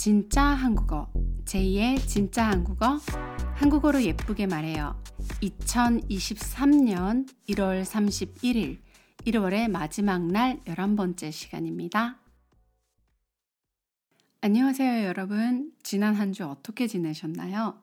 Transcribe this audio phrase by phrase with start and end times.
[0.00, 1.12] 진짜 한국어
[1.44, 2.98] 제2의 진짜 한국어
[3.56, 4.98] 한국어로 예쁘게 말해요.
[5.42, 8.78] 2023년 1월 31일
[9.26, 12.18] 1월의 마지막 날 11번째 시간입니다.
[14.40, 15.70] 안녕하세요, 여러분.
[15.82, 17.82] 지난 한 주 어떻게 지내셨나요?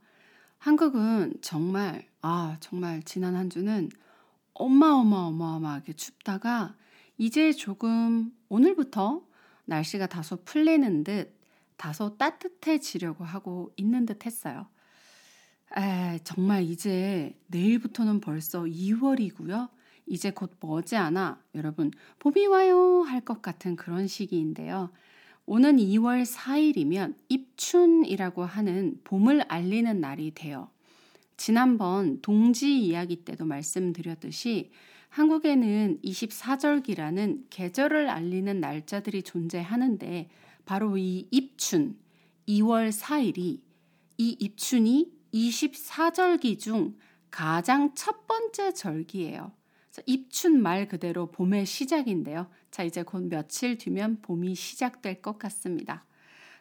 [0.58, 3.90] 한국은 정말, 아, 정말 지난 한 주는
[4.56, 6.76] 어마어마어마어마하게 춥다가
[7.20, 9.22] 이제 조금 오늘부터
[9.66, 11.37] 날씨가 다소 풀리는 듯
[11.78, 14.68] 다소 따뜻해지려고 하고 있는 듯 했어요.
[15.78, 19.70] 에, 정말 이제 내일부터는 벌써 2월이고요.
[20.06, 24.90] 이제 곧 머지않아 여러분 봄이 와요 할 것 같은 그런 시기인데요.
[25.46, 30.70] 오는 2월 4일이면 입춘이라고 하는 봄을 알리는 날이 돼요.
[31.38, 34.72] 지난번 동지 이야기 때도 말씀드렸듯이
[35.10, 40.30] 한국에는 24절기라는 계절을 알리는 날짜들이 존재하는데
[40.68, 41.98] 바로 이 입춘
[42.46, 43.62] 2월 4일이
[44.18, 46.98] 이 입춘이 24절기 중
[47.32, 49.54] 가장 첫 번째 절기예요.
[50.06, 52.50] 입춘 말 그대로 봄의 시작인데요.
[52.70, 56.06] 자, 이제 곧 며칠 뒤면 봄이 시작될 것 같습니다.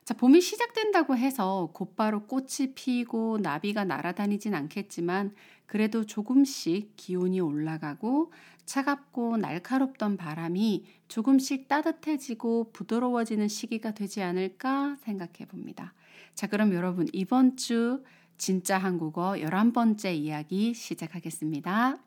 [0.06, 5.34] 자, 봄이 시작된다고 해서 곧바로 꽃이 피고 나비가 날아다니진 않겠지만
[5.66, 8.32] 그래도 조금씩 기온이 올라가고
[8.66, 15.92] 차갑고 날카롭던 바람이 조금씩 따뜻해지고 부드러워지는 시기가 되지 않을까 생각해 봅니다.
[16.36, 18.04] 자, 그럼 여러분 이번 주
[18.38, 22.05] 진짜 한국어 11번째 이야기 시작하겠습니다.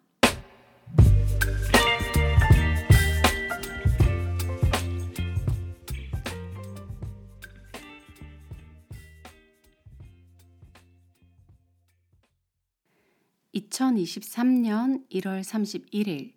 [13.79, 16.33] 2023년 1월 31일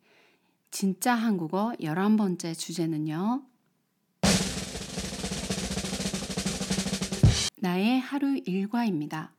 [0.71, 3.43] 진짜 한국어 11번째 주제는요.
[7.59, 9.35] 나의 하루 일과입니다.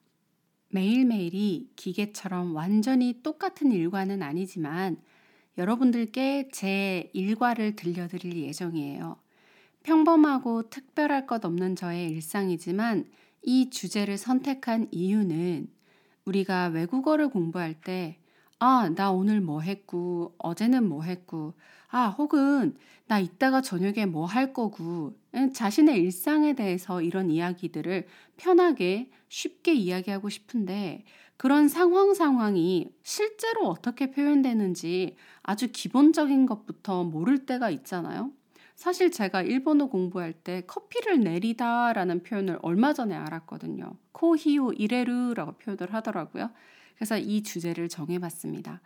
[0.70, 4.98] 매일매일이 기계처럼 완전히 똑같은 일과는 아니지만
[5.58, 9.18] 여러분들께 제 일과를 들려드릴 예정이에요.
[9.84, 13.06] 평범하고 특별할 것 없는 저의 일상이지만
[13.44, 15.68] 이 주제를 선택한 이유는
[16.26, 18.18] 우리가 외국어를 공부할 때,
[18.60, 21.54] 아, 나 오늘 뭐 했고, 어제는 뭐 했고,
[21.90, 22.76] 아, 혹은
[23.08, 25.14] 나 이따가 저녁에 뭐 할 거고,
[25.54, 28.08] 자신의 일상에 대해서 이런 이야기들을
[28.38, 31.04] 편하게 쉽게 이야기하고 싶은데,
[31.38, 38.32] 그런 상황 상황이 실제로 어떻게 표현되는지 아주 기본적인 것부터 모를 때가 있잖아요.
[38.76, 43.96] 사실 제가 일본어 공부할 때 커피를 내리다라는 표현을 얼마 전에 알았거든요.
[44.12, 46.50] 코히오 이레르라고 표현을 하더라고요.
[46.96, 48.82] 그래서 이 주제를 정해봤습니다.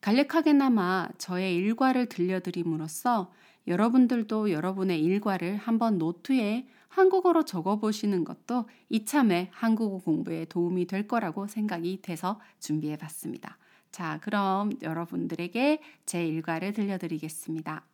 [0.00, 3.32] 간략하게나마 저의 일과를 들려드림으로써
[3.66, 12.00] 여러분들도 여러분의 일과를 한번 노트에 한국어로 적어보시는 것도 이참에 한국어 공부에 도움이 될 거라고 생각이
[12.00, 13.58] 돼서 준비해 봤습니다.
[13.90, 17.84] 자, 그럼 여러분들에게 제 일과를 들려드리겠습니다.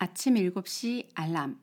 [0.00, 1.58] 아침 7시 알람.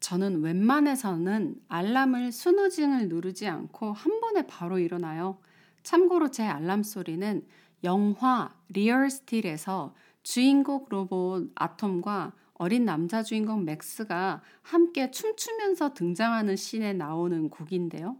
[0.00, 5.38] 저는 웬만해서는 알람을 snoozing을 누르지 않고 한 번에 바로 일어나요.
[5.84, 7.46] 참고로 제 알람 소리는
[7.84, 9.94] 영화 리얼 스틸에서
[10.24, 18.16] 주인공 로봇 아톰과 어린 남자 주인공 맥스가 함께 춤추면서 등장하는 scene에 나오는 곡인데요.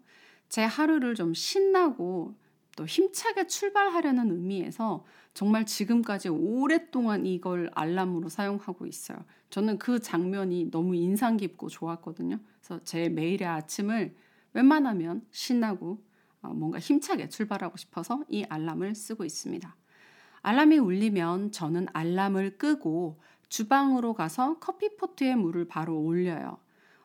[0.48, 2.36] 제 하루를 좀 신나고
[2.78, 9.18] 또 힘차게 출발하려는 의미에서 정말 지금까지 오랫동안 이걸 알람으로 사용하고 있어요.
[9.50, 12.38] 저는 그 장면이 너무 인상 깊고 좋았거든요.
[12.60, 14.14] 그래서 제 매일의 아침을
[14.52, 16.00] 웬만하면 신나고
[16.40, 19.74] 어, 뭔가 힘차게 출발하고 싶어서 이 알람을 쓰고 있습니다.
[20.42, 26.58] 알람이 울리면 저는 알람을 끄고 주방으로 가서 커피포트에 물을 바로 올려요.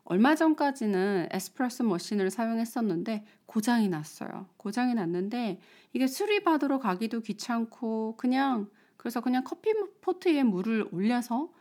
[0.06, 4.47] 얼마 전까지는 에스프레소 머신을 사용했었는데 고장이 났어요.
[4.58, 5.59] 고장이 났는데
[5.94, 11.51] 이게 수리받으러 가기도 귀찮고 그냥 그래서 그냥 커피 포트에 물을 올려서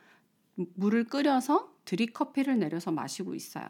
[0.75, 3.64] 물을 끓여서 드립커피를 내려서 마시고 있어요.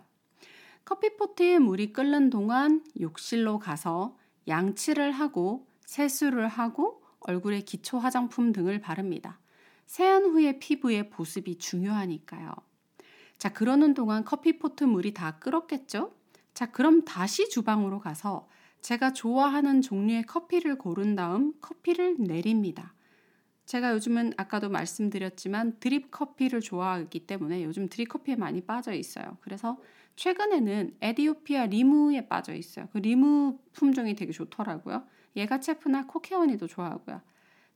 [0.84, 4.16] 커피 포트에 물이 끓는 동안 욕실로 가서
[4.48, 9.38] 양치를 하고 세수를 하고 얼굴에 기초 화장품 등을 바릅니다.
[9.86, 12.52] 세안 후에 피부의 보습이 중요하니까요.
[13.38, 16.14] 자, 그러는 동안 커피포트 물이 다 끓었겠죠?
[16.54, 18.48] 자, 그럼 다시 주방으로 가서
[18.80, 22.94] 제가 좋아하는 종류의 커피를 고른 다음 커피를 내립니다.
[23.64, 29.38] 제가 요즘은 아까도 말씀드렸지만 드립 커피를 좋아하기 때문에 요즘 드립 커피에 많이 빠져 있어요.
[29.40, 29.78] 그래서
[30.16, 32.88] 최근에는 에디오피아 리무에 빠져 있어요.
[32.92, 35.04] 그 리무 품종이 되게 좋더라고요.
[35.36, 37.22] 예가체프나 코케원이도 좋아하고요.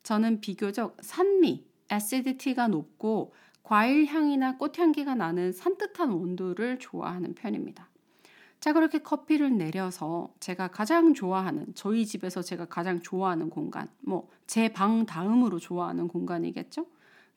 [0.02, 3.32] 저는 비교적 산미, 애시디티가 높고
[3.66, 7.88] 과일 향이나 꽃 향기가 나는 산뜻한 원두를 좋아하는 편입니다.
[8.60, 14.68] 자, 그렇게 커피를 내려서 제가 가장 좋아하는, 저희 집에서 제가 가장 좋아하는 공간, 뭐, 제
[14.72, 16.86] 방 다음으로 좋아하는 공간이겠죠?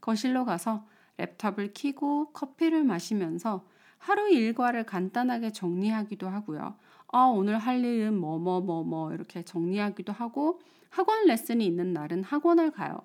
[0.02, 0.86] 거실로 가서
[1.18, 3.66] 랩탑을 키고 커피를 마시면서
[3.98, 6.76] 하루 일과를 간단하게 정리하기도 하고요.
[7.12, 10.62] 아, 오늘 할 일은 뭐, 뭐, 뭐, 뭐, 이렇게 정리하기도 하고,
[10.92, 13.02] 학원 레슨이 있는 날은 학원을 가요.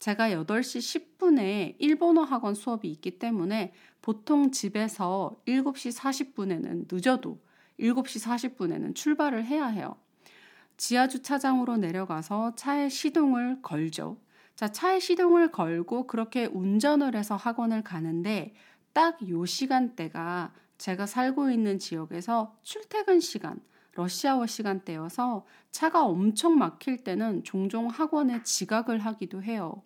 [0.00, 7.38] 제가 8시 10분에 일본어 학원 수업이 있기 때문에 보통 집에서 7시 40분에는 늦어도
[7.78, 9.96] 7시 40분에는 출발을 해야 해요.
[10.76, 14.18] 지하 주차장으로 내려가서 차에 시동을 걸죠.
[14.56, 18.54] 자, 차에 시동을 걸고 그렇게 운전을 해서 학원을 가는데
[18.92, 23.60] 딱 요 시간대가 제가 살고 있는 지역에서 출퇴근 시간,
[23.94, 29.82] 러시아워 시간대여서 차가 엄청 막힐 때는 종종 학원에 지각을 하기도 해요.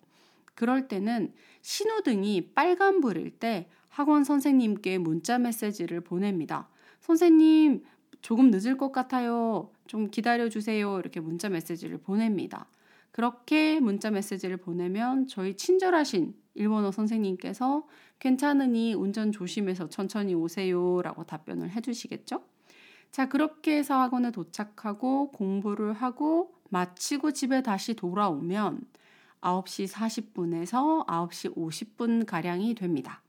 [0.53, 6.69] 그럴 때는 신호등이 빨간불일 때 학원 선생님께 문자 메시지를 보냅니다.
[7.01, 7.83] 선생님,
[8.21, 9.69] 조금 늦을 것 같아요.
[9.87, 10.97] 좀 기다려 주세요.
[10.99, 12.67] 이렇게 문자 메시지를 보냅니다.
[13.11, 17.87] 그렇게 문자 메시지를 보내면 저희 친절하신 일본어 선생님께서
[18.19, 21.01] 괜찮으니 운전 조심해서 천천히 오세요.
[21.01, 22.43] 라고 답변을 해주시겠죠?
[23.15, 28.81] 자, 그렇게 해서 학원에 도착하고 공부를 하고 마치고 집에 다시 돌아오면
[29.39, 33.21] 9시 40분에서 9시 50분 가량이 됩니다.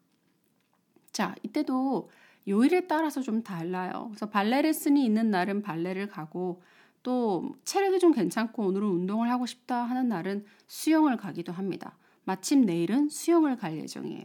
[1.13, 2.11] 자, 이때도
[2.49, 4.07] 요일에 따라서 좀 달라요.
[4.09, 6.63] 그래서 발레 레슨이 있는 날은 발레를 가고
[7.05, 11.97] 또 체력이 좀 괜찮고 오늘은 운동을 하고 싶다 하는 날은 수영을 가기도 합니다.
[12.25, 14.25] 마침 내일은 수영을 갈 예정이에요.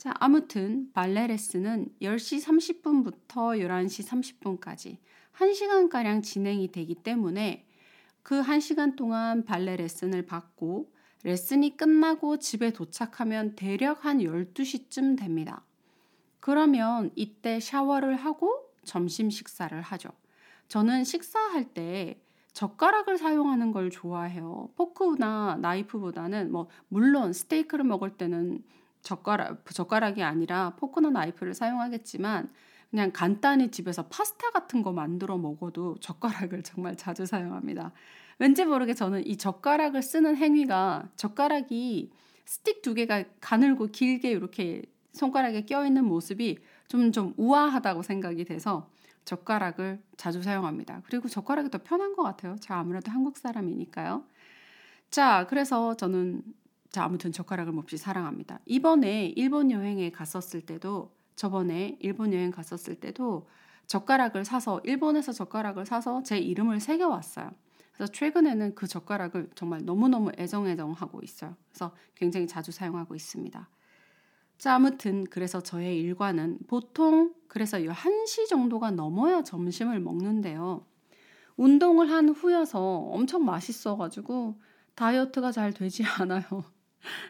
[0.00, 4.96] 자, 아무튼 발레 레슨은 10시 30분부터 11시 30분까지
[5.36, 7.66] 1시간가량 진행이 되기 때문에
[8.22, 10.90] 그 1시간 동안 발레 레슨을 받고
[11.22, 15.66] 레슨이 끝나고 집에 도착하면 대략 한 12시쯤 됩니다.
[16.40, 20.08] 그러면 이때 샤워를 하고 점심 식사를 하죠.
[20.68, 22.18] 저는 식사할 때
[22.54, 24.70] 젓가락을 사용하는 걸 좋아해요.
[24.76, 28.64] 포크나 나이프보다는 뭐 물론 스테이크를 먹을 때는
[29.02, 32.48] 젓가락 젓가락이 아니라 포크나 나이프를 사용하겠지만
[32.90, 37.92] 그냥 간단히 집에서 파스타 같은 거 만들어 먹어도 젓가락을 정말 자주 사용합니다.
[38.38, 42.10] 왠지 모르게 저는 이 젓가락을 쓰는 행위가 젓가락이
[42.44, 44.82] 스틱 두 개가 가늘고 길게 이렇게
[45.12, 46.58] 손가락에 껴있는 모습이
[46.88, 48.90] 좀 좀 우아하다고 생각이 돼서
[49.24, 51.02] 젓가락을 자주 사용합니다.
[51.06, 52.56] 그리고 젓가락이 더 편한 것 같아요.
[52.60, 54.24] 제가 아무래도 한국 사람이니까요.
[55.10, 56.42] 자, 그래서 저는
[56.90, 58.58] 자, 아무튼 젓가락을 몹시 사랑합니다.
[58.66, 63.48] 이번에 일본 여행에 갔었을 때도 저번에 일본 여행 갔었을 때도
[63.86, 67.50] 젓가락을 사서 일본에서 젓가락을 사서 제 이름을 새겨 왔어요.
[67.92, 71.54] 그래서 최근에는 그 젓가락을 정말 너무너무 애정애정하고 있어요.
[71.68, 73.68] 그래서 굉장히 자주 사용하고 있습니다.
[74.58, 80.84] 자, 아무튼 그래서 저의 일과는 보통 그래서 1시 정도가 넘어야 점심을 먹는데요.
[81.56, 84.60] 운동을 한 후여서 엄청 맛있어 가지고
[84.94, 86.64] 다이어트가 잘 되지 않아요.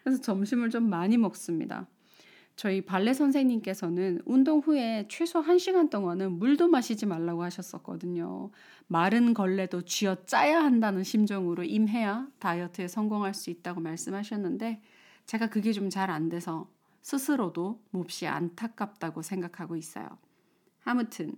[0.03, 1.87] 그래서 점심을 좀 많이 먹습니다.
[2.57, 8.51] 저희 발레 선생님께서는 운동 후에 최소 1시간 동안은 물도 마시지 말라고 하셨었거든요.
[8.87, 14.83] 마른 걸레도 쥐어 짜야 한다는 심정으로 임해야 다이어트에 성공할 수 있다고 말씀하셨는데
[15.27, 16.69] 제가 그게 좀 잘 안 돼서
[17.03, 20.09] 스스로도 몹시 안타깝다고 생각하고 있어요.
[20.85, 21.35] 아무튼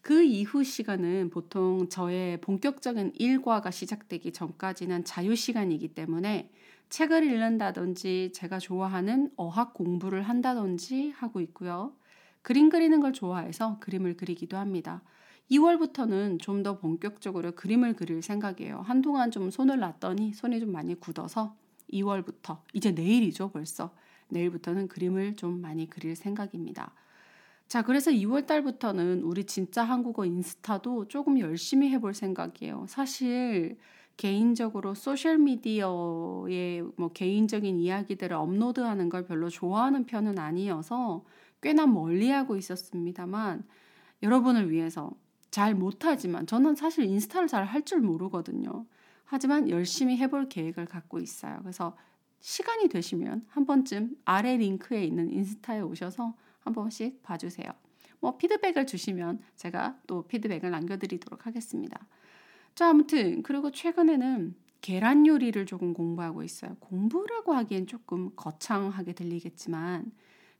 [0.00, 6.50] 그 이후 시간은 보통 저의 본격적인 일과가 시작되기 전까지는 자유 시간이기 때문에
[6.90, 11.94] 책을 읽는다든지 제가 좋아하는 어학 공부를 한다든지 하고 있고요.
[12.42, 15.02] 그림 그리는 걸 좋아해서 그림을 그리기도 합니다.
[15.50, 18.80] 2월부터는 좀 더 본격적으로 그림을 그릴 생각이에요.
[18.80, 21.56] 한동안 좀 손을 놨더니 손이 좀 많이 굳어서
[21.92, 23.94] 2월부터 이제 내일이죠 벌써
[24.28, 26.92] 내일부터는 그림을 좀 많이 그릴 생각입니다.
[27.66, 32.86] 자, 그래서 2월 달부터는 우리 진짜 한국어 인스타도 조금 열심히 해볼 생각이에요.
[32.88, 33.78] 사실
[34.18, 41.24] 개인적으로 소셜 미디어에 뭐 개인적인 이야기들을 업로드하는 걸 별로 좋아하는 편은 아니어서
[41.62, 43.64] 꽤나 멀리하고 있었습니다만
[44.22, 45.12] 여러분을 위해서
[45.50, 48.86] 잘 못하지만 저는 사실 인스타를 잘 할 줄 모르거든요.
[49.24, 51.58] 하지만 열심히 해볼 계획을 갖고 있어요.
[51.62, 51.96] 그래서
[52.40, 57.70] 시간이 되시면 한 번쯤 아래 링크에 있는 인스타에 오셔서 한 번씩 봐주세요.
[58.20, 62.06] 뭐 피드백을 주시면 제가 또 피드백을 남겨드리도록 하겠습니다.
[62.78, 66.76] 자, 아무튼 그리고 최근에는 계란 요리를 조금 공부하고 있어요.
[66.78, 70.12] 공부라고 하기엔 조금 거창하게 들리겠지만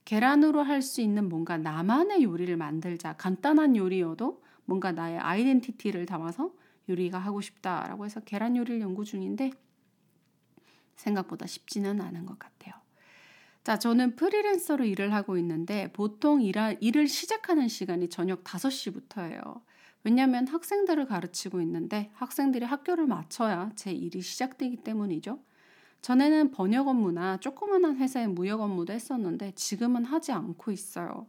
[0.04, 3.12] 계란으로 할 수 있는 뭔가 나만의 요리를 만들자.
[3.18, 6.52] 간단한 요리여도 뭔가 나의 아이덴티티를 담아서
[6.88, 9.52] 요리가 하고 싶다라고 해서 계란 요리를 연구 중인데
[10.96, 12.74] 생각보다 쉽지는 않은 것 같아요.
[13.68, 19.60] 자, 저는 프리랜서로 일을 하고 있는데 보통 일하, 일을 시작하는 시간이 저녁 5시부터예요.
[20.04, 25.38] 왜냐하면 학생들을 가르치고 있는데 학생들이 학교를 마쳐야 제 일이 시작되기 때문이죠.
[26.00, 31.26] 전에는 번역 업무나 조그만한 회사의 무역 업무도 했었는데 지금은 하지 않고 있어요.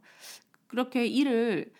[0.66, 1.70] 그렇게 일을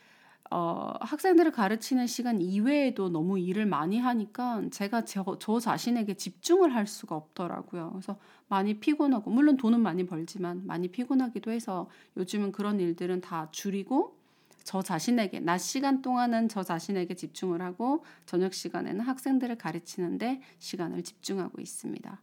[0.51, 6.89] 어, 학생들을 가르치는 시간 이외에도 너무 일을 많이 하니까 제가 저, 저 자신에게 집중을 할
[6.89, 7.91] 수가 없더라고요.
[7.93, 14.17] 그래서 많이 피곤하고, 물론 돈은 많이 벌지만 많이 피곤하기도 해서 요즘은 그런 일들은 다 줄이고
[14.65, 21.61] 저 자신에게, 낮 시간 동안은 저 자신에게 집중을 하고 저녁 시간에는 학생들을 가르치는데 시간을 집중하고
[21.61, 22.21] 있습니다.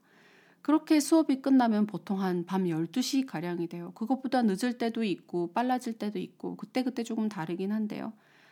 [0.68, 3.92] 그렇게 수업이 끝나면 보통 한 밤 12시 가량이 돼요.
[3.96, 8.12] 그것보다 늦을 때도 있고 빨라질 때도 있고 그때그때 조금 다르긴 한데요.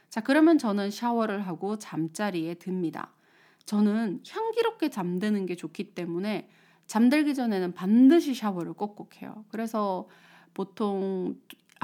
[0.10, 3.12] 자, 그러면 저는 샤워를 하고 잠자리에 듭니다.
[3.66, 6.50] 저는 향기롭게 잠드는 게 좋기 때문에
[6.88, 9.44] 잠들기 전에는 반드시 샤워를 꼭꼭 해요.
[9.50, 10.08] 그래서
[10.54, 11.36] 보통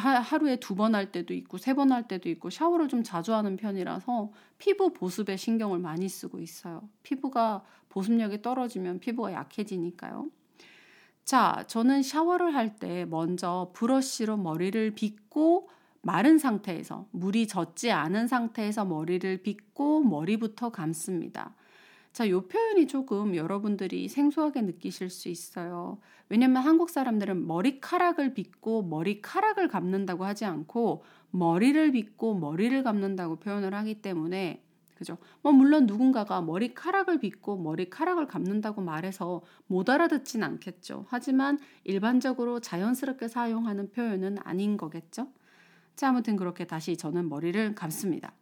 [0.02, 3.34] 하 루에 두 번 할 때도 있고 세 번 할 때도 있고 샤워를 좀 자주
[3.34, 6.88] 하는 편이라서 피부 보습에 신경을 많이 쓰고 있어요.
[7.04, 10.30] 피부가 보습력이 떨어지면 피부가 약해지니까요.
[11.26, 15.70] 자, 저는 샤워를 할 때 먼저 브러쉬로 머리를 빗고
[16.02, 21.54] 마른 상태에서 물이 젖지 않은 상태에서 머리를 빗고 머리부터 감습니다.
[22.14, 26.00] 자, 요 표현이 조금 여러분들이 생소하게 느끼실 수 있어요.
[26.28, 34.02] 왜냐면 한국 사람들은 머리카락을 빗고 머리카락을 감는다고 하지 않고 머리를 빗고 머리를 감는다고 표현을 하기
[34.02, 34.62] 때문에
[34.96, 35.18] 그죠?
[35.42, 41.06] 뭐 물론 누군가가 머리카락을 빗고 머리카락을 감는다고 말해서 못 알아듣진 않겠죠.
[41.10, 45.30] 하지만 일반적으로 자연스럽게 사용하는 표현은 아닌 거겠죠.
[45.96, 48.34] 자, 아무튼 그렇게 다시 저는 머리를 감습니다.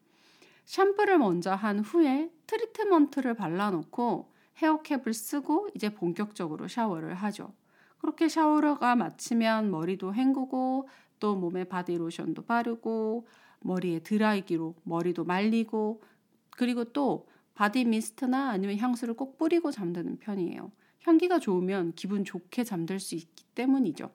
[0.69, 7.55] 샴푸를 먼저 한 후에 트리트먼트를 발라놓고 hair cap을 쓰고 이제 본격적으로 샤워를 하죠.
[7.97, 10.87] 그렇게 샤워가 마치면 머리도 헹구고
[11.19, 13.25] 또 몸에 바디로션도 바르고
[13.61, 16.03] 머리에 드라이기로 머리도 말리고
[16.51, 20.71] 그리고 또 body mist나 아니면 향수를 꼭 뿌리고 잠드는 편이에요.
[21.01, 24.11] 향기가 좋으면 기분 좋게 잠들 수 있기 때문이죠.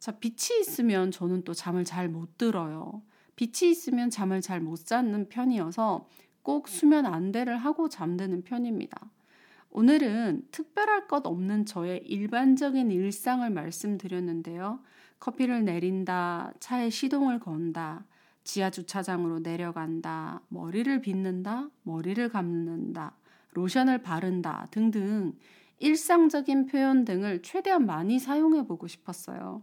[0.00, 3.00] 자, 빛이 있으면 저는 또 잠을 잘 못 들어요.
[3.38, 6.08] 빛이 있으면 잠을 잘 못 자는 편이어서
[6.42, 8.98] 꼭 수면 안대를 하고 잠드는 편입니다.
[9.70, 14.80] 오늘은 특별할 것 없는 저의 일반적인 일상을 말씀드렸는데요.
[15.20, 18.04] 커피를 내린다, 차에 시동을 건다,
[18.42, 23.16] 지하 주차장으로 내려간다, 머리를 빗는다, 머리를 감는다,
[23.52, 25.32] 로션을 바른다 등등
[25.78, 29.62] 일상적인 표현 등을 최대한 많이 사용해 보고 싶었어요.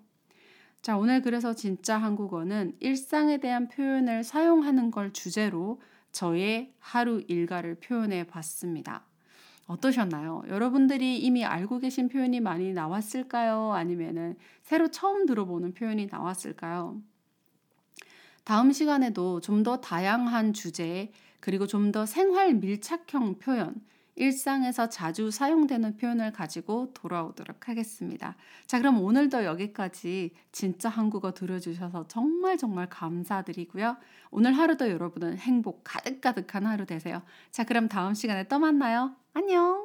[0.85, 8.27] 자, 오늘 그래서 진짜 한국어는 일상에 대한 표현을 사용하는 걸 주제로 저의 하루 일과를 표현해
[8.27, 9.03] 봤습니다.
[9.65, 10.43] 어떠셨나요?
[10.47, 13.73] 여러분들이 이미 알고 계신 표현이 많이 나왔을까요?
[13.73, 17.01] 아니면은 새로 처음 들어보는 표현이 나왔을까요?
[18.43, 23.73] 다음 시간에도 좀 더 다양한 주제, 그리고 좀 더 생활 밀착형 표현,
[24.15, 28.36] 일상에서 자주 사용되는 표현을 가지고 돌아오도록 하겠습니다.
[28.65, 33.98] 자, 그럼 오늘도 여기까지 진짜 한국어 들어주셔서 정말 정말 감사드리고요.
[34.31, 37.22] 오늘 하루도 여러분은 행복 가득가득한 하루 되세요.
[37.51, 39.15] 자, 그럼 다음 시간에 또 만나요.
[39.34, 39.84] 안녕!